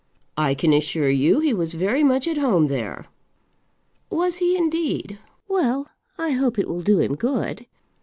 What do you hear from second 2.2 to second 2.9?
at home